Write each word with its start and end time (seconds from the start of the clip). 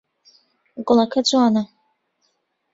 گوڵەکە 0.85 1.19
جوانە. 1.27 1.63